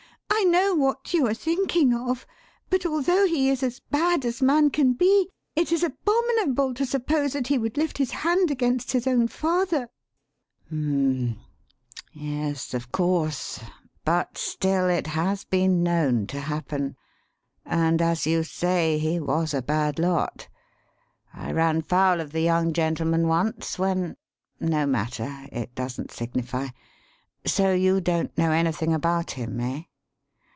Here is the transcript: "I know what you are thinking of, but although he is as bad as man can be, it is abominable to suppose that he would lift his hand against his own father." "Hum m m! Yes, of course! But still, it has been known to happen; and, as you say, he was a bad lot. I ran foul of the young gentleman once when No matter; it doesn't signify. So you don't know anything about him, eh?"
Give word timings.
"I 0.33 0.43
know 0.45 0.73
what 0.73 1.13
you 1.13 1.27
are 1.27 1.35
thinking 1.35 1.93
of, 1.93 2.25
but 2.71 2.83
although 2.83 3.27
he 3.27 3.47
is 3.49 3.61
as 3.61 3.79
bad 3.79 4.25
as 4.25 4.41
man 4.41 4.71
can 4.71 4.93
be, 4.93 5.29
it 5.55 5.71
is 5.71 5.83
abominable 5.83 6.73
to 6.73 6.85
suppose 6.85 7.33
that 7.33 7.45
he 7.47 7.59
would 7.59 7.77
lift 7.77 7.99
his 7.99 8.09
hand 8.09 8.49
against 8.49 8.91
his 8.91 9.05
own 9.05 9.27
father." 9.27 9.87
"Hum 10.69 11.19
m 11.39 11.39
m! 11.39 11.39
Yes, 12.13 12.73
of 12.73 12.91
course! 12.91 13.59
But 14.03 14.35
still, 14.35 14.87
it 14.89 15.05
has 15.07 15.43
been 15.43 15.83
known 15.83 16.25
to 16.27 16.39
happen; 16.39 16.95
and, 17.63 18.01
as 18.01 18.25
you 18.25 18.41
say, 18.43 18.97
he 18.97 19.19
was 19.19 19.53
a 19.53 19.61
bad 19.61 19.99
lot. 19.99 20.47
I 21.35 21.51
ran 21.51 21.83
foul 21.83 22.19
of 22.19 22.31
the 22.31 22.41
young 22.41 22.73
gentleman 22.73 23.27
once 23.27 23.77
when 23.77 24.17
No 24.59 24.87
matter; 24.87 25.45
it 25.51 25.75
doesn't 25.75 26.09
signify. 26.09 26.69
So 27.45 27.73
you 27.73 28.01
don't 28.01 28.35
know 28.39 28.51
anything 28.51 28.91
about 28.91 29.31
him, 29.31 29.59
eh?" 29.59 29.83